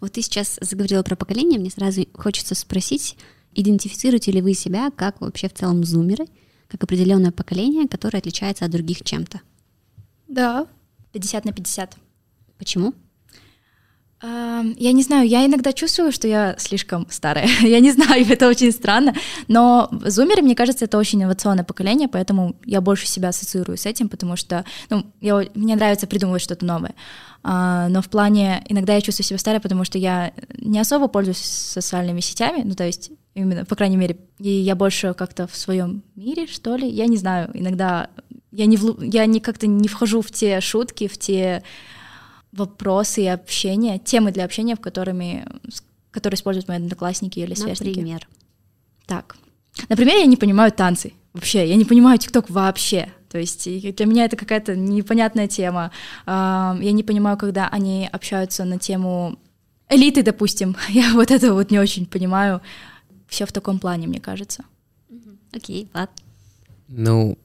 [0.00, 3.16] Вот ты сейчас заговорила про поколение, мне сразу хочется спросить,
[3.54, 6.26] идентифицируете ли вы себя как вообще в целом зумеры,
[6.68, 9.40] как определенное поколение, которое отличается от других чем-то?
[10.28, 10.66] Да.
[11.12, 11.96] 50 на 50.
[12.58, 12.94] Почему?
[14.20, 17.46] Я не знаю, я иногда чувствую, что я слишком старая.
[17.60, 19.14] я не знаю, это очень странно.
[19.46, 24.08] Но зумеры, мне кажется, это очень инновационное поколение, поэтому я больше себя ассоциирую с этим,
[24.08, 26.94] потому что ну, я, мне нравится придумывать что-то новое.
[27.44, 31.38] А, но в плане иногда я чувствую себя старой, потому что я не особо пользуюсь
[31.38, 36.02] социальными сетями, ну то есть именно, по крайней мере, и я больше как-то в своем
[36.16, 38.10] мире, что ли, я не знаю, иногда
[38.50, 41.62] я не, в, я не как-то не вхожу в те шутки, в те
[42.52, 45.46] вопросы и общение, темы для общения, в которыми,
[46.10, 47.98] которые используют мои одноклассники или сверстники.
[47.98, 48.28] Например?
[49.06, 49.36] Так.
[49.88, 51.12] Например, я не понимаю танцы.
[51.32, 53.12] Вообще, я не понимаю ТикТок вообще.
[53.28, 55.90] То есть для меня это какая-то непонятная тема.
[56.26, 59.38] Я не понимаю, когда они общаются на тему
[59.88, 60.76] элиты, допустим.
[60.88, 62.60] Я вот это вот не очень понимаю.
[63.28, 64.64] Все в таком плане, мне кажется.
[65.52, 66.10] Окей, okay, Влад.
[66.88, 67.38] Ну,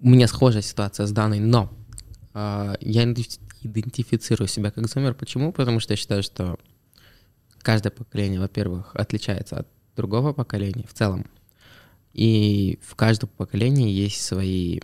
[0.00, 1.70] у меня схожая ситуация с данной, но
[2.34, 3.04] э, я
[3.64, 5.14] идентифицирую себя как зумер.
[5.14, 5.52] Почему?
[5.52, 6.58] Потому что я считаю, что
[7.62, 11.26] каждое поколение, во-первых, отличается от другого поколения в целом.
[12.12, 14.80] И в каждом поколении есть свои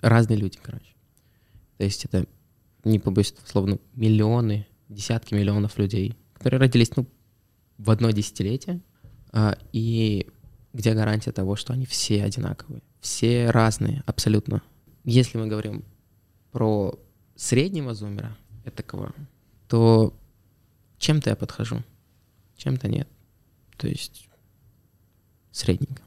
[0.00, 0.94] разные люди, короче.
[1.76, 2.26] То есть это,
[2.84, 7.06] не побоюсь слова, ну, миллионы, десятки миллионов людей, которые родились ну,
[7.78, 8.80] в одно десятилетие,
[9.32, 10.28] а, и
[10.72, 14.62] где гарантия того, что они все одинаковые, все разные абсолютно.
[15.04, 15.84] Если мы говорим
[16.52, 16.98] про
[17.36, 19.14] среднего зумера, этакого,
[19.68, 20.14] то
[20.98, 21.82] чем-то я подхожу,
[22.56, 23.08] чем-то нет.
[23.76, 24.28] То есть
[25.52, 26.02] средненько.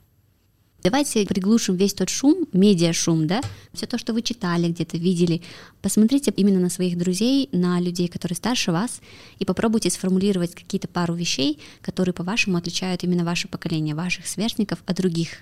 [0.81, 3.41] Давайте приглушим весь тот шум, медиа-шум, да,
[3.73, 5.41] все то, что вы читали, где-то видели.
[5.81, 9.01] Посмотрите именно на своих друзей, на людей, которые старше вас,
[9.39, 14.95] и попробуйте сформулировать какие-то пару вещей, которые, по-вашему, отличают именно ваше поколение, ваших сверстников от
[14.95, 15.39] других.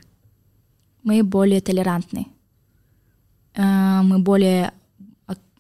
[1.03, 2.25] Мы более толерантны.
[3.53, 4.73] Э, мы более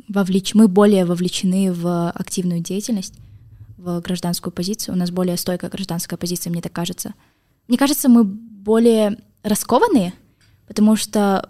[0.07, 0.53] вовлеч...
[0.53, 3.13] мы более вовлечены в активную деятельность,
[3.77, 4.95] в гражданскую позицию.
[4.95, 7.13] У нас более стойкая гражданская позиция, мне так кажется.
[7.67, 10.13] Мне кажется, мы более раскованные,
[10.67, 11.49] потому что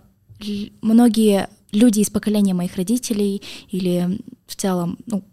[0.81, 5.23] многие люди из поколения моих родителей или в целом, ну,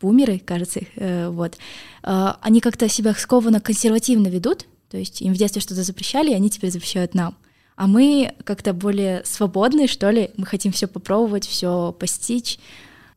[0.00, 1.58] бумеры, кажется, э, вот,
[2.02, 6.34] э, они как-то себя скованно консервативно ведут, то есть им в детстве что-то запрещали, и
[6.34, 7.36] они теперь запрещают нам.
[7.76, 12.58] А мы как-то более свободные, что ли, мы хотим все попробовать, все постичь.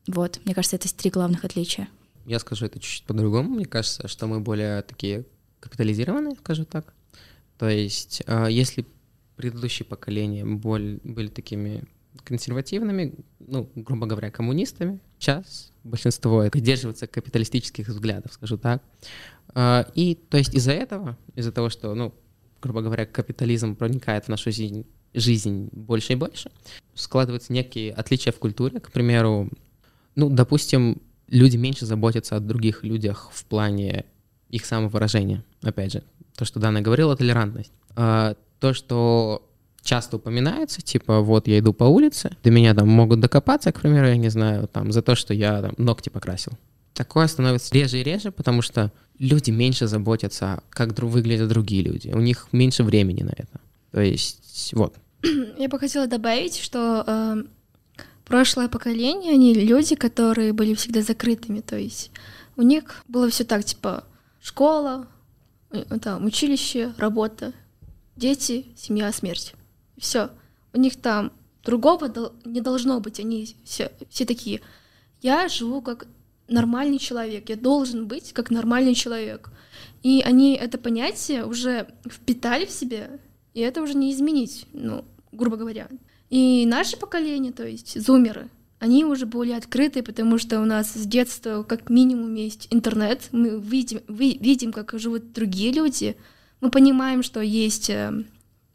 [0.08, 1.88] Вот, мне кажется, это три главных отличия.
[2.26, 3.56] Я скажу это чуть-чуть по-другому.
[3.56, 5.26] Мне кажется, что мы более такие
[5.60, 6.94] капитализированные, скажу так.
[7.58, 8.86] То есть, а, если
[9.36, 11.84] предыдущие поколения были такими
[12.24, 18.82] консервативными, ну, грубо говоря, коммунистами, сейчас большинство придерживается капиталистических взглядов, скажу так.
[19.54, 22.14] А, и то есть из-за этого, из-за того, что, ну,
[22.66, 26.50] грубо говоря, капитализм проникает в нашу жизнь, жизнь больше и больше,
[26.96, 28.80] складываются некие отличия в культуре.
[28.80, 29.52] К примеру,
[30.16, 34.06] ну, допустим, люди меньше заботятся о других людях в плане
[34.50, 35.44] их самовыражения.
[35.62, 36.04] Опять же,
[36.36, 37.72] то, что Дана говорила, толерантность.
[37.96, 39.48] А, то, что
[39.84, 44.08] часто упоминается, типа, вот я иду по улице, до меня там могут докопаться, к примеру,
[44.08, 46.54] я не знаю, там, за то, что я там ногти покрасил.
[46.96, 52.10] Такое становится реже и реже, потому что люди меньше заботятся, как выглядят другие люди.
[52.10, 53.60] У них меньше времени на это.
[53.92, 54.96] То есть, вот.
[55.58, 57.44] Я бы хотела добавить, что э,
[58.26, 61.62] прошлое поколение, они люди, которые были всегда закрытыми.
[61.62, 62.12] То есть
[62.58, 64.04] у них было все так, типа,
[64.42, 65.08] школа,
[65.72, 67.54] э, там, училище, работа,
[68.16, 69.54] дети, семья, смерть.
[69.98, 70.30] Все.
[70.74, 71.32] У них там
[71.64, 72.12] другого
[72.44, 73.20] не должно быть.
[73.20, 74.62] Они все, все такие.
[75.22, 76.08] Я живу как
[76.48, 79.50] нормальный человек, я должен быть как нормальный человек.
[80.04, 83.20] И они это понятие уже впитали в себе,
[83.54, 85.88] и это уже не изменить, ну, грубо говоря.
[86.30, 91.06] И наше поколение, то есть зумеры, они уже более открыты, потому что у нас с
[91.06, 96.18] детства как минимум есть интернет, мы видим, вы, видим, как живут другие люди,
[96.62, 98.12] мы понимаем, что есть э,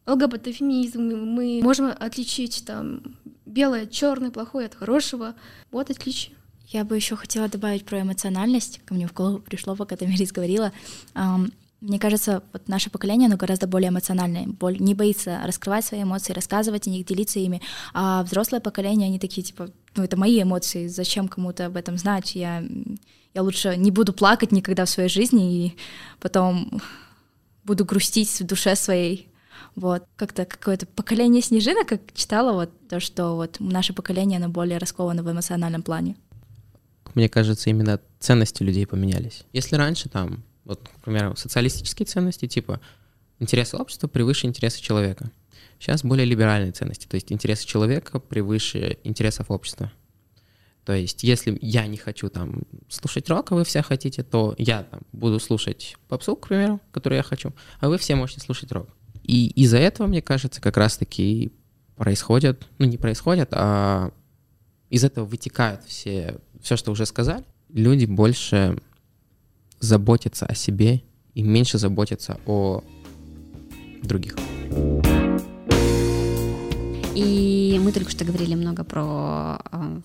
[0.06, 3.02] ЛГБТ-феминизм, мы можем отличить там
[3.46, 5.34] белое от черное, плохое от хорошего.
[5.70, 6.36] Вот отличие.
[6.72, 8.80] Я бы еще хотела добавить про эмоциональность.
[8.84, 10.72] Ко мне в голову пришло, пока ты Мирис говорила.
[11.80, 14.46] Мне кажется, вот наше поколение, оно гораздо более эмоциональное,
[14.78, 17.60] не боится раскрывать свои эмоции, рассказывать о них, делиться ими.
[17.92, 22.36] А взрослое поколение, они такие, типа, ну, это мои эмоции, зачем кому-то об этом знать?
[22.36, 22.62] Я,
[23.34, 25.76] я лучше не буду плакать никогда в своей жизни, и
[26.20, 26.80] потом
[27.64, 29.28] буду грустить в душе своей.
[29.74, 34.78] Вот, как-то какое-то поколение снежинок, как читала, вот то, что вот наше поколение, оно более
[34.78, 36.14] расковано в эмоциональном плане
[37.14, 39.44] мне кажется, именно ценности людей поменялись.
[39.52, 42.80] Если раньше там, вот, к примеру, социалистические ценности, типа
[43.38, 45.30] интересы общества превыше интересы человека.
[45.78, 49.90] Сейчас более либеральные ценности, то есть интересы человека превыше интересов общества.
[50.84, 54.82] То есть, если я не хочу там слушать рок, а вы все хотите, то я
[54.82, 58.88] там буду слушать попсу, к примеру, которую я хочу, а вы все можете слушать рок.
[59.22, 61.52] И из-за этого, мне кажется, как раз-таки
[61.96, 64.10] происходят, ну не происходят, а
[64.88, 67.44] из этого вытекают все, все, что уже сказали.
[67.68, 68.78] Люди больше
[69.78, 71.02] заботятся о себе
[71.34, 72.82] и меньше заботятся о
[74.02, 74.36] других.
[77.14, 80.00] И мы только что говорили много про э,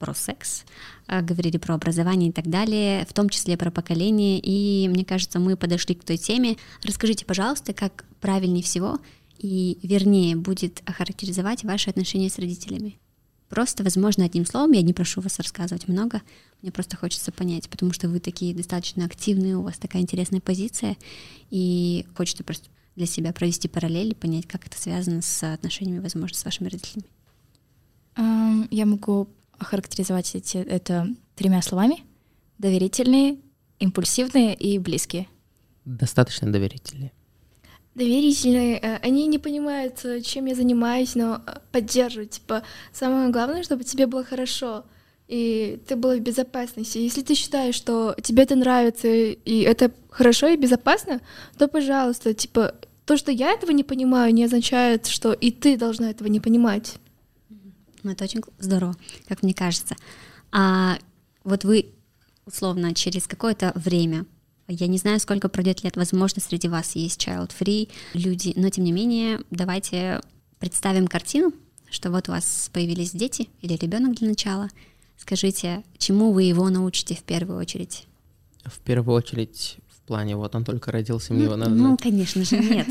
[0.00, 0.64] про секс,
[1.06, 5.38] э, говорили про образование и так далее, в том числе про поколение, и мне кажется,
[5.38, 6.56] мы подошли к той теме.
[6.82, 8.98] Расскажите, пожалуйста, как правильнее всего
[9.38, 12.98] и вернее будет охарактеризовать ваши отношения с родителями.
[13.50, 16.22] Просто, возможно, одним словом, я не прошу вас рассказывать много,
[16.62, 20.96] мне просто хочется понять, потому что вы такие достаточно активные, у вас такая интересная позиция,
[21.50, 26.36] и хочется просто для себя провести параллель и понять, как это связано с отношениями, возможно,
[26.36, 27.08] с вашими родителями.
[28.70, 32.04] Я могу охарактеризовать эти, это тремя словами.
[32.58, 33.38] Доверительные,
[33.78, 35.26] импульсивные и близкие.
[35.84, 37.12] Достаточно доверительные.
[38.00, 42.30] Доверительные, э, они не понимают, э, чем я занимаюсь, но э, поддерживают.
[42.30, 42.62] Типа,
[42.94, 44.84] самое главное, чтобы тебе было хорошо,
[45.28, 46.96] и ты была в безопасности.
[46.96, 51.20] Если ты считаешь, что тебе это нравится, и это хорошо и безопасно,
[51.58, 56.08] то, пожалуйста, типа, то, что я этого не понимаю, не означает, что и ты должна
[56.10, 56.94] этого не понимать.
[58.02, 58.96] Ну, это очень здорово,
[59.28, 59.94] как мне кажется.
[60.52, 60.96] А
[61.44, 61.90] вот вы,
[62.46, 64.24] условно, через какое-то время,
[64.72, 68.92] я не знаю, сколько пройдет лет, возможно, среди вас есть child-free люди, но тем не
[68.92, 70.20] менее, давайте
[70.58, 71.52] представим картину,
[71.90, 74.68] что вот у вас появились дети или ребенок для начала.
[75.16, 78.06] Скажите, чему вы его научите в первую очередь?
[78.64, 79.78] В первую очередь
[80.10, 81.70] плане, вот он только родился, мне ну, его надо...
[81.70, 82.88] Ну, конечно же, нет.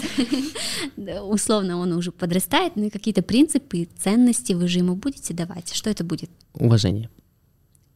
[1.22, 5.74] Условно, он уже подрастает, но какие-то принципы, ценности вы же ему будете давать.
[5.74, 6.30] Что это будет?
[6.54, 7.10] Уважение.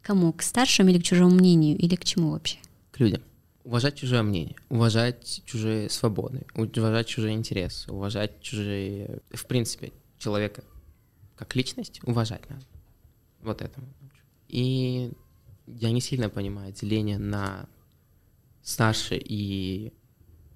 [0.01, 0.33] Кому?
[0.33, 1.77] К старшему или к чужому мнению?
[1.77, 2.57] Или к чему вообще?
[2.91, 3.21] К людям.
[3.63, 9.19] Уважать чужое мнение, уважать чужие свободы, уважать чужие интересы, уважать чужие...
[9.31, 10.63] В принципе, человека
[11.35, 12.65] как личность уважать надо.
[13.41, 13.81] Вот это.
[14.47, 15.11] И
[15.67, 17.67] я не сильно понимаю деление на
[18.61, 19.93] старше и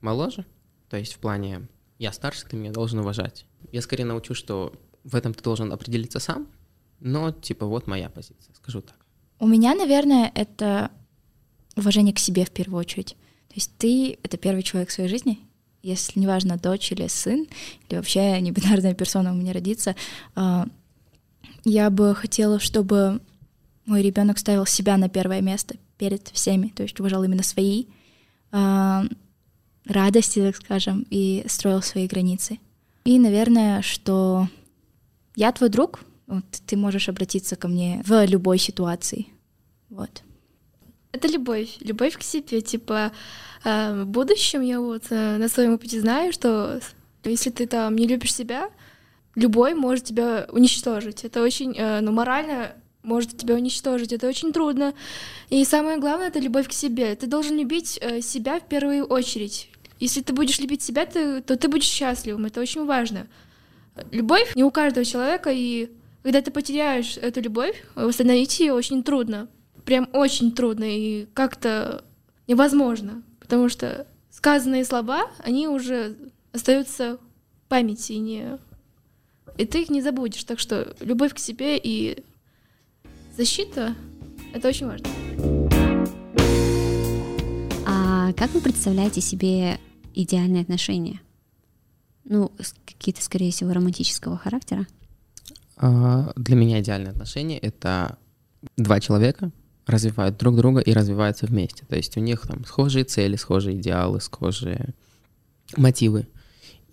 [0.01, 0.45] моложе.
[0.89, 1.67] То есть в плане
[1.99, 3.45] я старше, ты меня должен уважать.
[3.71, 6.47] Я скорее научу, что в этом ты должен определиться сам,
[6.99, 8.97] но типа вот моя позиция, скажу так.
[9.39, 10.91] У меня, наверное, это
[11.77, 13.15] уважение к себе в первую очередь.
[13.47, 15.39] То есть ты— это первый человек в своей жизни,
[15.81, 17.47] если неважно, дочь или сын,
[17.87, 19.95] или вообще небинарная персона у меня родится,
[20.35, 20.67] а,
[21.63, 23.21] я бы хотела, чтобы
[23.85, 27.85] мой ребенок ставил себя на первое место перед всеми, то есть уважал именно свои
[28.51, 29.01] э,
[29.85, 32.59] радости, так скажем, и строил свои границы.
[33.05, 34.47] И, наверное, что
[35.35, 39.27] я твой друг, вот, ты можешь обратиться ко мне в любой ситуации.
[39.89, 40.23] Вот.
[41.11, 42.61] Это любовь, любовь к себе.
[42.61, 43.11] Типа,
[43.63, 46.79] э, в будущем я вот э, на своем опыте знаю, что
[47.23, 48.69] если ты там не любишь себя,
[49.35, 51.23] любой может тебя уничтожить.
[51.23, 54.11] Это очень, э, ну, морально может тебя уничтожить.
[54.11, 54.93] Это очень трудно.
[55.49, 57.15] И самое главное— это любовь к себе.
[57.15, 59.69] Ты должен любить э, себя в первую очередь.
[59.99, 62.45] Если ты будешь любить себя, ты, то ты будешь счастливым.
[62.45, 63.27] Это очень важно.
[64.11, 65.89] Любовь не у каждого человека, и
[66.21, 69.47] когда ты потеряешь эту любовь, восстановить ее очень трудно.
[69.87, 72.03] Прям очень трудно и как-то
[72.45, 73.23] невозможно.
[73.39, 76.17] Потому что сказанные слова, они уже
[76.51, 78.57] остаются в памяти, и, не...
[79.57, 80.43] и ты их не забудешь.
[80.43, 82.21] Так что любовь к себе и
[83.37, 83.95] защита—
[84.53, 85.07] это очень важно.
[87.85, 89.79] А как вы представляете себе
[90.13, 91.21] идеальные отношения?
[92.25, 92.51] Ну,
[92.85, 94.85] какие-то, скорее всего, романтического характера?
[95.77, 98.17] А, для меня идеальные отношения— это
[98.75, 99.53] два человека
[99.87, 101.85] развивают друг друга и развиваются вместе.
[101.85, 104.93] То есть у них там схожие цели, схожие идеалы, схожие
[105.75, 106.27] мотивы.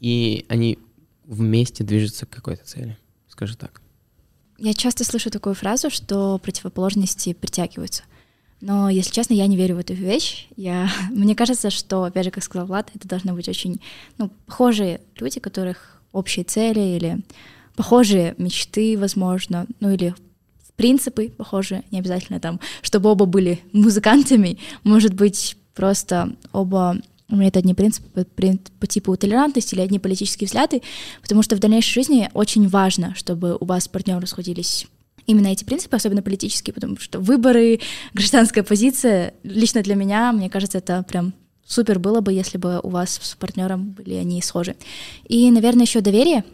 [0.00, 0.78] И они
[1.24, 2.96] вместе движутся к какой-то цели,
[3.28, 3.82] скажу так.
[4.58, 8.04] Я часто слышу такую фразу, что противоположности притягиваются.
[8.60, 10.48] Но, если честно, я не верю в эту вещь.
[10.56, 10.88] Я...
[11.10, 13.80] Мне кажется, что, опять же, как сказал Влад, это должны быть очень
[14.16, 17.18] ну, похожие люди, у которых общие цели или
[17.76, 20.14] похожие мечты, возможно, ну или
[20.76, 26.96] принципы похожие, не обязательно там, чтобы оба были музыкантами, может быть, просто оба
[27.30, 28.24] у меня это одни принципы
[28.78, 30.82] по, типу толерантности или одни политические взгляды,
[31.22, 34.86] потому что в дальнейшей жизни очень важно, чтобы у вас партнеры расходились
[35.26, 37.80] именно эти принципы, особенно политические, потому что выборы,
[38.12, 41.32] гражданская позиция, лично для меня, мне кажется, это прям
[41.66, 44.76] супер было бы, если бы у вас с партнером были они схожи.
[45.26, 46.44] И, наверное, еще доверие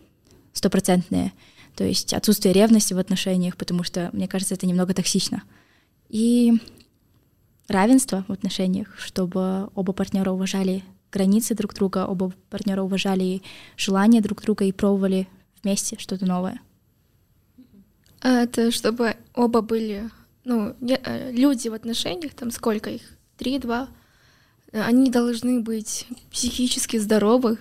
[0.53, 1.33] стопроцентное.
[1.81, 5.45] То есть отсутствие ревности в отношениях, потому что, мне кажется, это немного токсично.
[6.11, 6.53] И
[7.69, 13.41] равенство в отношениях, чтобы оба партнера уважали границы друг друга, оба партнера уважали
[13.79, 15.27] желания друг друга и пробовали
[15.63, 16.61] вместе что-то новое.
[18.21, 20.11] А это чтобы оба были,
[20.45, 23.01] ну, э, люди в отношениях, там сколько их,
[23.39, 23.89] три, два,
[24.71, 27.57] они должны быть психически здоровы,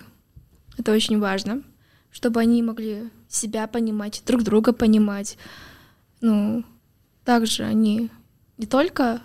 [0.76, 1.62] это очень важно,
[2.10, 5.38] чтобы они могли себя понимать, друг друга понимать.
[6.20, 6.64] Ну,
[7.24, 8.10] также они
[8.58, 9.22] не только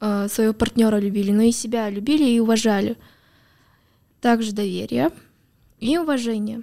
[0.00, 2.96] э, своего партнера любили, но и себя любили и уважали.
[4.20, 5.10] Также доверие
[5.80, 6.62] и уважение.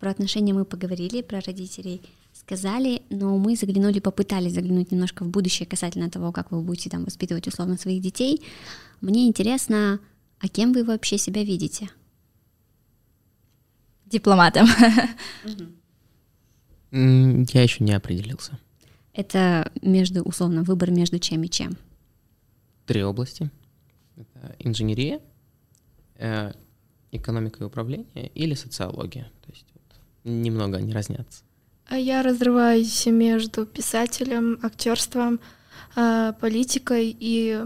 [0.00, 2.02] Про отношения мы поговорили, про родителей
[2.34, 7.04] сказали, но мы заглянули, попытались заглянуть немножко в будущее касательно того, как вы будете там
[7.04, 8.42] воспитывать условно своих детей.
[9.00, 10.00] Мне интересно,
[10.40, 11.90] а кем вы вообще себя видите?
[14.06, 14.66] Дипломатом.
[16.90, 18.58] Я еще не определился.
[19.12, 21.76] Это между, условно, выбор между чем и чем?
[22.86, 23.50] Три области.
[24.16, 25.20] Это инженерия,
[26.16, 26.52] э,
[27.12, 29.30] экономика и управление или социология.
[29.44, 31.42] То есть вот, немного они разнятся.
[31.86, 35.40] А я разрываюсь между писателем, актерством,
[35.96, 37.62] э, политикой и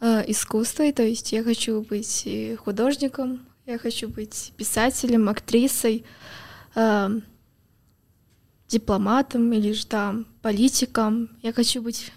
[0.00, 0.92] э, искусством.
[0.92, 6.04] То есть я хочу быть и художником, я хочу быть писателем, актрисой,
[6.76, 7.20] э,
[8.68, 11.30] дипломатом или же там политиком.
[11.42, 12.12] Я хочу быть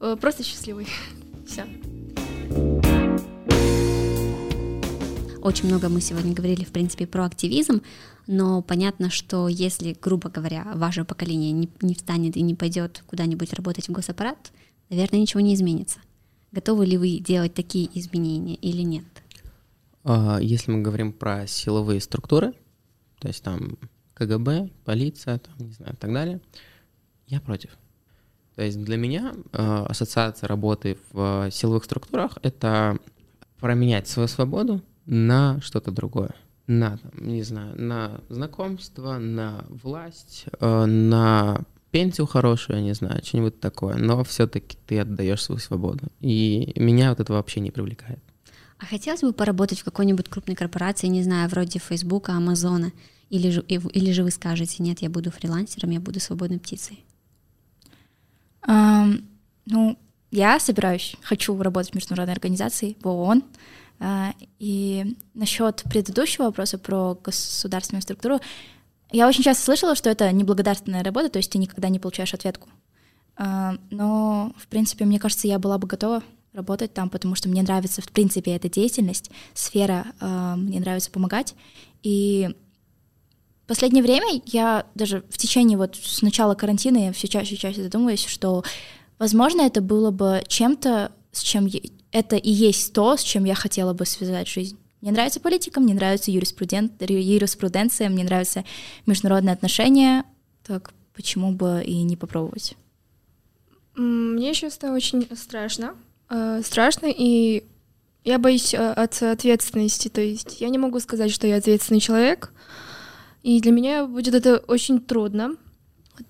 [0.00, 0.86] э, просто счастливой.
[1.46, 1.66] Все.
[5.42, 7.82] Очень много мы сегодня говорили, в принципе, про активизм,
[8.26, 13.52] но понятно, что если, грубо говоря, ваше поколение не, не встанет и не пойдет куда-нибудь
[13.54, 14.52] работать в госаппарат,
[14.90, 15.98] наверное, ничего не изменится.
[16.52, 19.04] Готовы ли вы делать такие изменения или нет?
[20.04, 22.52] А, если мы говорим про силовые структуры,
[23.18, 23.78] то есть там
[24.14, 26.40] КГБ, полиция, там, не знаю, и так далее,
[27.26, 27.70] я против.
[28.54, 32.98] То есть для меня э, ассоциация работы в силовых структурах— это
[33.58, 36.34] променять свою свободу на что-то другое.
[36.66, 43.60] На, не знаю, на знакомство, на власть, э, на пенсию хорошую, я не знаю, что-нибудь
[43.60, 43.96] такое.
[43.96, 46.08] Но все-таки ты отдаешь свою свободу.
[46.20, 48.20] И меня вот это вообще не привлекает.
[48.80, 52.92] А хотелось бы поработать в какой-нибудь крупной корпорации, не знаю, вроде Фейсбука, Амазона,
[53.28, 57.04] или же, или же вы скажете, нет, я буду фрилансером, я буду свободной птицей?
[58.66, 59.24] Um,
[59.66, 59.98] ну,
[60.30, 63.44] я собираюсь, хочу работать в международной организации, в ООН,
[63.98, 68.40] а, и насчет предыдущего вопроса про государственную структуру,
[69.12, 72.68] я очень часто слышала, что это неблагодарственная работа, то есть ты никогда не получаешь ответку.
[73.36, 76.22] А, но, в принципе, мне кажется, я была бы готова
[76.52, 81.54] работать там, потому что мне нравится, в принципе, эта деятельность, сфера, а, мне нравится помогать.
[82.02, 82.48] И
[83.64, 87.58] в последнее время я даже в течение вот с начала карантина я все чаще и
[87.58, 88.64] чаще задумываюсь, что,
[89.18, 91.68] возможно, это было бы чем-то, с чем
[92.10, 94.76] это и есть то, с чем я хотела бы связать жизнь.
[95.00, 96.90] Мне нравится политика, мне нравится юриспруден...
[97.00, 98.64] юриспруденция, мне нравятся
[99.06, 100.24] международные отношения.
[100.66, 102.76] Так почему бы и не попробовать?
[103.94, 105.94] Мне сейчас это очень страшно.
[106.30, 107.64] Э, страшно, и
[108.24, 110.08] я боюсь э, от ответственности.
[110.08, 112.52] То есть я не могу сказать, что я ответственный человек.
[113.42, 115.56] И для меня будет это очень трудно.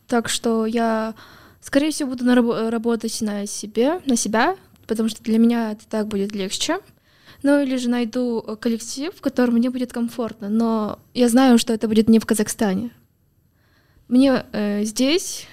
[0.06, 1.14] Так что я,
[1.60, 2.24] скорее всего, буду
[2.70, 6.78] работать на себе, на себя, потому что для меня это так будет легче.
[7.42, 11.72] Ну или же найду э, коллектив, в котором мне будет комфортно, но я знаю, что
[11.74, 12.90] это будет не в Казахстане.
[14.08, 15.46] Мне э, здесь,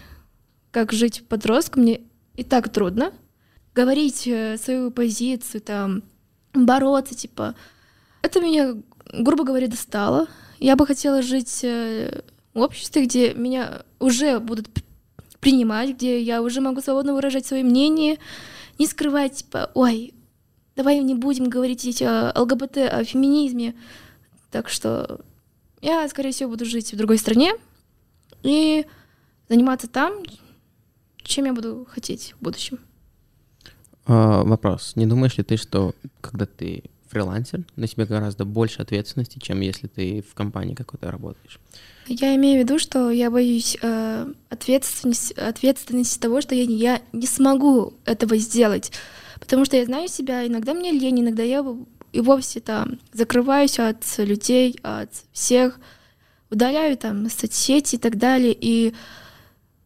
[0.71, 2.01] как жить подростком, мне
[2.35, 3.11] и так трудно
[3.77, 6.01] говорить э, свою позицию, там,
[6.53, 7.53] бороться, типа.
[8.23, 8.73] Это меня,
[9.13, 10.27] грубо говоря, достало.
[10.57, 12.23] Я бы хотела жить э,
[12.55, 14.67] в обществе, где меня уже будут
[15.39, 18.17] принимать, где я уже могу свободно выражать свое мнение,
[18.79, 20.15] не скрывать, типа, ой,
[20.75, 23.75] давай не будем говорить о ЛГБТ, о феминизме.
[24.49, 25.21] Так что
[25.81, 27.53] я, скорее всего, буду жить в другой стране
[28.41, 28.87] и
[29.49, 30.13] заниматься там,
[31.21, 32.79] чем я буду хотеть в будущем.
[34.07, 34.93] А, вопрос.
[34.95, 39.87] Не думаешь ли ты, что когда ты фрилансер, на тебе гораздо больше ответственности, чем если
[39.87, 41.59] ты в компании какой-то работаешь?
[42.07, 47.27] Я имею в виду, что я боюсь э, ответственности, ответственности того, что я я не
[47.27, 48.91] смогу этого сделать.
[49.39, 51.65] Потому что я знаю себя, иногда мне лень, иногда я
[52.13, 55.79] и вовсе там закрываюсь от людей, от всех,
[56.49, 58.55] удаляю там соцсети и так далее.
[58.59, 58.93] И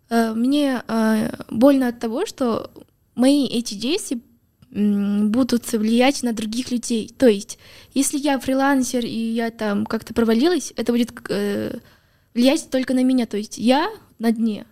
[0.10, 2.72] э, мне э, больно от того, что
[3.22, 4.20] мои эти действия
[4.72, 7.14] будут влиять на других людей.
[7.18, 7.60] То есть,
[7.94, 11.78] если я фрилансер и я там как-то провалилась, это будет э,
[12.34, 13.26] влиять только на меня.
[13.28, 14.66] То есть я на дне.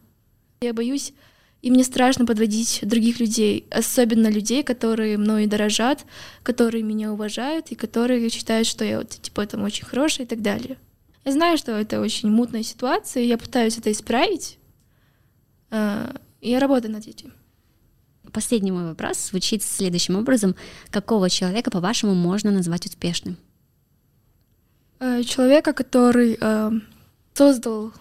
[0.61, 1.13] Я боюсь,
[1.61, 6.05] и мне страшно подводить других людей, особенно людей, которые мной дорожат,
[6.41, 10.41] которые меня уважают и которые считают, что я вот типа там очень хорошая и так
[10.41, 10.77] далее.
[11.25, 14.57] Я знаю, что это очень мутная ситуация, и я пытаюсь это исправить,
[15.69, 17.33] э, и я работаю над этим.
[18.33, 20.55] Последний мой вопрос звучит следующим образом.
[20.89, 23.37] Какого человека, по-вашему, можно назвать успешным?
[24.99, 26.71] Э, человека, который э,
[27.33, 27.93] создал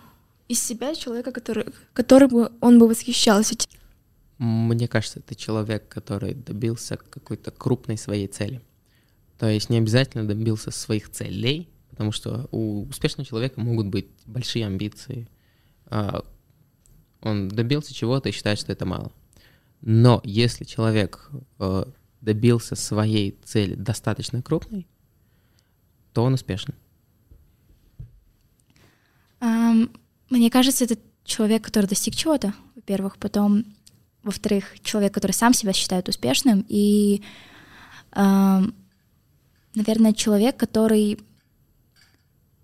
[0.48, 3.54] из себя человека, который, которым бы он бы восхищался.
[4.38, 8.60] Мне кажется, это человек, который добился какой-то крупной своей цели.
[9.38, 14.66] То есть не обязательно добился своих целей, потому что у успешного человека могут быть большие
[14.66, 15.28] амбиции.
[15.86, 16.24] А,
[17.20, 19.12] он добился чего-то и считает, что это мало.
[19.80, 21.84] Но если человек э,
[22.20, 24.86] добился своей цели достаточно крупной,
[26.12, 26.74] то он успешен.
[29.40, 29.90] Um,
[30.30, 33.64] мне кажется, это человек, который достиг чего-то, во-первых, потом,
[34.24, 37.22] во-вторых, человек, который сам себя считает успешным, и,
[38.12, 38.74] um,
[39.74, 41.20] наверное, человек, который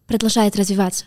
[0.06, 1.06] продолжает развиваться.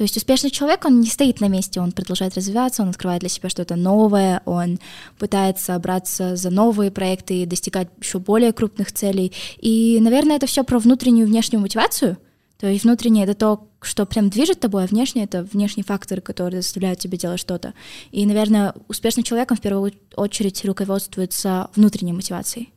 [0.00, 3.28] То есть успешный человек, он не стоит на месте, он продолжает развиваться, он открывает для
[3.28, 4.78] себя что-то новое, он
[5.18, 9.30] пытается браться за новые проекты и достигать еще более крупных целей.
[9.58, 12.16] И, наверное, это все про внутреннюю и внешнюю мотивацию.
[12.58, 16.62] То есть внутреннее— это то, что прям движет тобой, а внешнее— это внешние факторы, которые
[16.62, 17.74] заставляют тебя делать что-то.
[18.10, 22.72] И, наверное, успешный человек, он в первую очередь руководствуется внутренней мотивацией.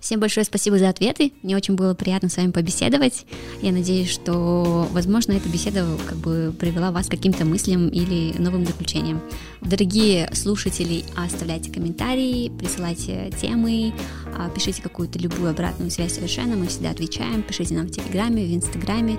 [0.00, 1.32] Всем большое спасибо за ответы.
[1.42, 3.26] Мне очень было приятно с вами побеседовать.
[3.60, 8.64] Я надеюсь, что, возможно, эта беседа как бы привела вас к каким-то мыслям или новым
[8.64, 9.20] заключениям.
[9.60, 13.92] Дорогие слушатели, оставляйте комментарии, присылайте темы,
[14.36, 16.56] а, пишите какую-то любую обратную связь совершенно.
[16.56, 17.42] Мы всегда отвечаем.
[17.42, 19.18] Пишите нам в Телеграме, в Инстаграме.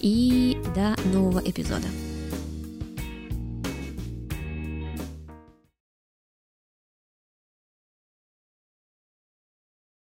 [0.00, 1.86] И до нового эпизода.